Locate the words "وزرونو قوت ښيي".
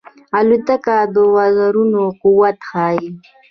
1.35-3.07